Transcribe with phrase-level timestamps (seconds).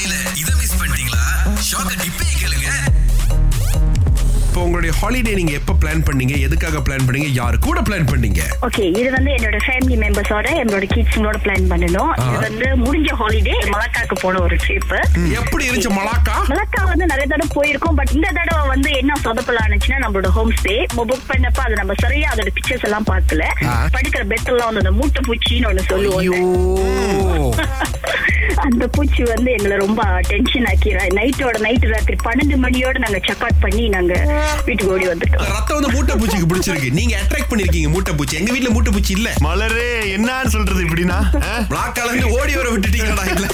[0.00, 1.22] காலையில இதை மிஸ் பண்ணிட்டீங்களா?
[1.68, 2.68] ஷாக்க டிப்பே கேளுங்க.
[4.44, 6.34] இப்போ உங்களுடைய ஹாலிடே நீங்க எப்ப பிளான் பண்ணீங்க?
[6.46, 7.28] எதுக்காக பிளான் பண்ணீங்க?
[7.38, 8.40] யாரு கூட பிளான் பண்ணீங்க?
[8.66, 12.12] ஓகே இது வந்து என்னோட ஃபேமிலி மெம்பர்ஸோட என்னோட கிட்ஸுங்களோட பிளான் பண்ணணும்.
[12.26, 14.94] இது வந்து முடிஞ்ச ஹாலிடே மலக்காக்கு போன ஒரு ட்ரிப்
[15.40, 16.36] எப்படி இருந்துச்சு மலாக்கா?
[16.52, 20.76] மலக்கா வந்து நிறைய தடவை போயிருக்கோம் பட் இந்த தடவை வந்து என்ன சொதப்பல் ஆனிச்சுன்னா நம்மளோட ஹோம் ஸ்டே
[20.96, 23.44] புக் பண்ணப்ப அது நம்ம சரியா அதோட பிக்சர்ஸ் எல்லாம் பார்க்கல.
[23.96, 26.20] படுக்கிற பெட் எல்லாம் வந்து அந்த மூட்டை பூச்சின்னு ஒண்ணு சொல்லுவோம்.
[26.24, 26.38] ஐயோ.
[28.56, 33.60] அந்த பூச்சி வந்து எங்களை ரொம்ப டென்ஷன் ஆக்கிறா நைட்டோட நைட்டு ராத்திரி பன்னெண்டு மணியோட நாங்க செக் அவுட்
[33.60, 34.14] பண்ணி நாங்க
[34.64, 35.52] வீட்டுக்கு ஓடி வந்துட்டோம்.
[35.52, 36.90] ரத்தம் வந்து மூட்டை பூச்சிக்கு பிடிச்சிருக்கு.
[36.90, 38.36] நீங்க அட்ராக்ட் பண்ணிருக்கீங்க மூட்டை பூச்சி.
[38.36, 39.32] எங்க வீட்ல மூட்டை பூச்சி இல்ல.
[39.40, 41.42] மலரே என்னன்னு சொல்றது இப்படின்னா?
[41.42, 41.58] ஆ?
[41.58, 43.46] பிளாக்கால இருந்து ஓடி வர விட்டுட்டீங்களா இல்ல.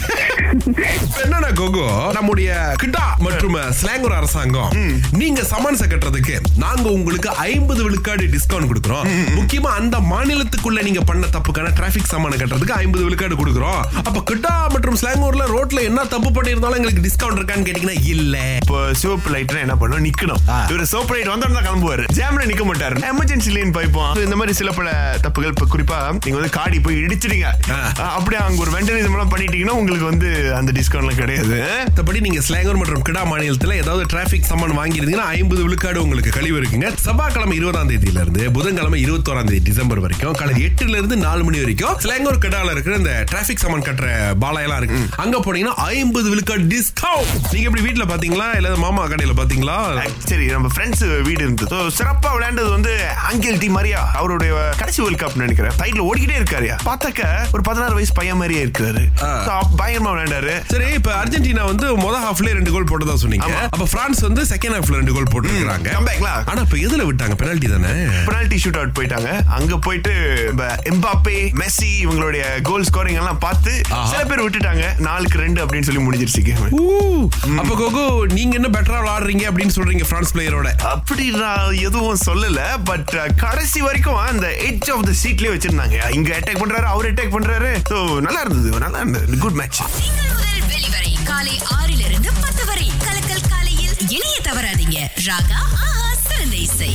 [1.25, 2.11] என்னன்னா கோகோ?
[2.13, 4.71] நம்முடைய கிட்டா மற்றும் ஸ்லாங்கூர் அரசாங்கம்.
[5.11, 9.09] நீங்க சமன்ஸ கட்டுறதுக்கு நாங்க உங்களுக்கு ஐம்பது விழுக்காடு டிஸ்கவுண்ட் கொடுக்குறோம்.
[9.39, 13.83] முக்கியமா அந்த மாநிலத்துக்குள்ள நீங்க பண்ண தப்புக்கான டிராபிக் சமான கட்டுறதுக்கு ஐம்பது விழுக்காடு கொடுக்குறோம்.
[14.05, 18.55] அப்ப கிட்டா மற்றும் ஸ்லாங்கூர்ல ரோட்ல என்ன தப்பு பண்ணிருந்தாலும் எங்களுக்கு டிஸ்கவுண்ட் இருக்கான்னு கேட்டீங்கன்னா இல்ல.
[18.63, 20.05] இப்போ சிவப்பு லைட்னா என்ன பண்ணும்?
[20.05, 20.71] நிக்கணும்.
[20.71, 22.05] இவர் சோப்பு லைட் வந்தோம்னா கிளம்புவாரு.
[22.15, 22.97] ஜாம்ல நிக்க மாட்டாரு.
[23.13, 24.91] எமர்ஜென்சி லைன் பைப்போம் இந்த மாதிரி சில பல
[25.23, 26.95] தப்புகள் இப்ப குறிப்பா நீங்க வந்து காடி போய்.
[27.71, 31.59] ஆ, அப்படியே அங்க ஒரு வெண்டனிசம் எல்லாம் பண்ணிட்டீங்கன்னா உங்களுக்கு வந்து அந்த டிஸ்கவுண்ட்லாம் கிடையாது.
[31.87, 36.95] மற்றபடி நீங்க ஸ்லாங்கூர் மற்றும் கிடா மாநிலத்துல ஏதாவது டிராபிக் சம்மன் வாங்கியிருந்தீங்கன்னா ஐம்பது விழுக்காடு உங்களுக்கு கழிவு இருக்குங்க.
[36.97, 41.99] செவ்வாய்க்கிழமை இருபதாம் தேதியில இருந்து புதன்கிழமை இருபத்தோராம் தேதி டிசம்பர் வரைக்கும் காலை எட்டுல இருந்து நாலு மணி வரைக்கும்
[41.99, 44.09] ஸ்லாங்கூர் கிடால இருக்கிற இந்த டிராபிக் சம்மன் கட்டுற
[44.41, 45.01] பாலாயெல்லாம் இருக்கு.
[45.17, 48.55] அங்க போனீங்கன்னா ஐம்பது விழுக்காடு டிஸ்கவுண்ட் நீங்க எப்படி வீட்ல பாத்தீங்களா?
[48.55, 49.79] இல்ல மாமா கடையில பாத்தீங்களா?
[50.19, 51.77] சரி நம்ம ஃப்ரெண்ட்ஸ் வீடு இருந்தது.
[51.77, 54.11] சிறப்பா விளையாண்டது வந்து அங்கிள் டி மரியா.
[54.15, 55.73] அவருடைய கடைசி வேர்ல்ட் கப் நினைக்கிறேன்.
[55.79, 56.71] சைட்ல ஓடிக்கிட்டே இருக்காரு.
[56.85, 58.65] பார்த்தாக்க ஒரு பதினாறு வயசு பையன் மாதிரியே.
[58.67, 60.55] So, பயங்கரமா விளையாண்டாரு.
[60.69, 63.47] சரி இப்ப அர்ஜென்டினா வந்து முத ஹாஃப்ல ரெண்டு கோல் போட்டதா சொன்னீங்க.
[63.71, 65.89] அப்ப பிரான்ஸ் வந்து செகண்ட் ஹாஃப்ல ரெண்டு கோல் போட்டுருக்காங்க.
[66.47, 67.35] ஆனா இப்ப எதுல விட்டாங்க?
[67.35, 67.93] பெனால்டி தானே?
[68.27, 69.45] பெனால்டி ஷூட் அவுட் போயிட்டாங்க.
[69.47, 70.13] அங்க போயிட்டு
[70.91, 73.81] எம்பாப்பே மெஸ்ஸி இவங்களுடைய கோல் ஸ்கோரிங் எல்லாம் பார்த்து.
[74.11, 74.65] சில பேர் விட்டுட்டாங்க.
[75.07, 76.63] நாலுக்கு ரெண்டு அப்படின்னு சொல்லி முடிஞ்சிருச்சு கேம்
[77.59, 82.61] அப்ப கோகோ நீங்க என்ன பெட்டரா விளையாடுறீங்க அப்படின்னு சொல்றீங்க பிரான்ஸ் பிளேயரோட அப்படி நான் எதுவும் சொல்லல
[82.91, 83.13] பட்
[83.45, 87.99] கடைசி வரைக்கும் அந்த எட்ஜ் ஆஃப் த சீட்லயே வச்சிருந்தாங்க இங்க அட்டாக் பண்றாரு அவர் அட்டாக் பண்றாரு ஸோ
[88.27, 89.81] நல்லா இருந்தது நல்லா இருந்தது குட் மேட்ச்
[90.73, 94.99] வெளிவரை காலை ஆறிலிருந்து பத்து வரை கலக்கல் காலையில் இணைய தவறாதீங்க
[95.29, 95.61] ராகா
[96.27, 96.93] சிறந்த இசை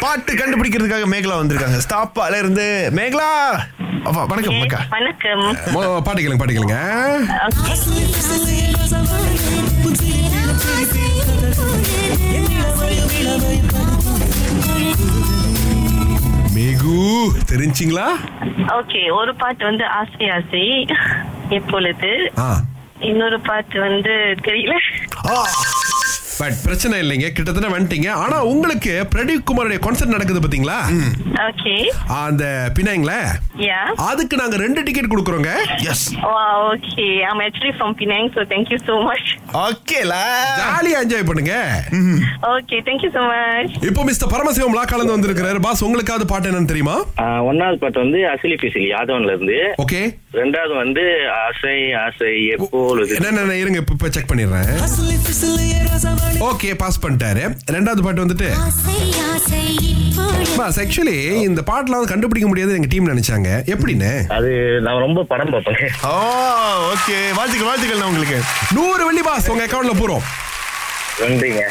[0.00, 1.80] பாட்டு கண்டுபிடிக்கிறதுக்காக மேகலா வந்திருக்காங்க.
[1.88, 3.52] ஸ்டாப்பால இருந்து மேகலா.
[4.04, 4.84] அப்பா, வணக்கம் அக்கா.
[4.90, 5.56] வணக்கம்.
[6.02, 6.76] பாட்டு கேளுங்க பாட்டு கேளுங்க.
[16.52, 18.06] மிகு தெரிஞ்சிங்களா?
[18.68, 20.86] ஓகே ஒரு பாட்டு வந்து ஆசை ஆசை
[21.48, 22.32] எப்பொழுது?
[22.38, 22.60] ஆ.
[23.00, 24.10] இன்னொரு பாட்டு வந்து
[24.42, 24.72] தெரியல.
[26.38, 27.26] பட் பிரச்சனை இல்லைங்க.
[27.36, 28.08] கிட்டத்தட்ட வந்துட்டீங்க.
[28.22, 30.78] ஆனா உங்களுக்கு பிரதீப் குமாரோட கான்சர்ட் நடக்குது பாத்தீங்களா
[31.48, 31.74] ஓகே
[32.22, 32.44] அந்த
[32.76, 33.12] பினாங்கள
[33.68, 33.80] யா
[34.10, 35.52] அதுக்கு நாங்க ரெண்டு டிக்கெட் கொடுக்குறோங்க.
[35.92, 36.06] Yes
[36.70, 39.30] okay I'm actually from Penang so thank you so much
[39.62, 40.22] ஓகேலா
[40.60, 41.54] ஜாலியா என்ஜாய் பண்ணுங்க.
[42.54, 45.58] Okay thank you so much இப்போ மிஸ்டர் பரமசிவம் லா கலந்து வந்திருக்கிறாரு.
[45.66, 46.96] பாஸ் உங்களுக்காவது பாட்டு என்னன்னு தெரியுமா?
[47.50, 50.00] ஒன்னாவது பாட்டு வந்து அசிலி பிசிலி யாதவன்ல இருந்து ஓகே
[50.40, 51.04] ரெண்டாவது வந்து
[51.44, 54.72] ஆசை ஆசை எப்பொழுது என்ன என்ன இருங்க இப்ப இப்ப செக் பண்ணிடுறேன்.
[56.50, 57.44] ஓகே பாஸ் பண்ணிட்டாரு.
[57.76, 58.50] ரெண்டாவது பாட்டு வந்துட்டு.
[60.58, 61.14] பாஸ் ஆக்சுவலி
[61.46, 63.48] இந்த பாட்டுல வந்து கண்டுபிடிக்க முடியாது எங்க டீம் நினைச்சாங்க.
[63.74, 64.10] எப்படின்னு?
[64.36, 64.50] அது
[64.84, 65.94] நான் ரொம்ப படம் பார்ப்பேன்.
[66.10, 66.12] ஓ
[66.92, 68.38] ஓகே வாழ்த்துக்கள் வாழ்த்துக்கள் நான் உங்களுக்கு.
[68.76, 69.43] நூறு வெள்ளி பாஸ்.
[69.52, 70.24] உங்க அக்கவுண்ட்ல போறோம்.
[71.18, 71.64] நன்றிங்க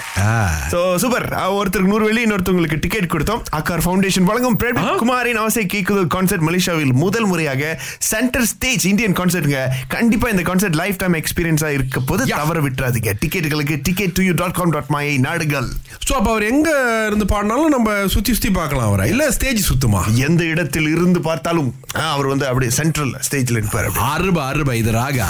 [0.73, 1.25] சோ சூப்பர்
[1.55, 3.41] ஒருத்தருக்கு நூறு வெள்ளி இன்னொருத்தவங்களுக்கு டிக்கெட் கொடுத்தோம்.
[3.57, 4.55] அக்கார் ஃபவுண்டேஷன் வழங்கும்.
[5.01, 7.71] குமாரின் அவசை கேக்குது கான்சர்ட் மலேசியாவில் முதல் முறையாக
[8.09, 9.61] சென்டர் ஸ்டேஜ் இந்தியன் கான்சர்ட்ங்க
[9.95, 12.27] கண்டிப்பா இந்த கான்சர்ட் லைஃப் டைம் எக்ஸ்பீரியன்ஸா இருக்க போது.
[12.33, 13.13] தவற விட்டுறாதீங்க.
[13.23, 15.67] டிக்கெட்டுகளுக்கு ticket to you dot com dot my நாடுகள்.
[16.07, 16.69] சோ அப்ப அவர் எங்க
[17.07, 19.07] இருந்து பாடினாலும் நம்ம சுத்தி சுத்தி பார்க்கலாம் அவரை.
[19.15, 20.03] இல்ல ஸ்டேஜ் சுத்துமா?
[20.27, 21.71] எந்த இடத்தில் இருந்து பார்த்தாலும்
[22.13, 25.29] அவர் வந்து அப்படியே சென்ட்ரல் ஸ்டேஜ்ல இருப்பார் அருபா அருபா இது ராகா.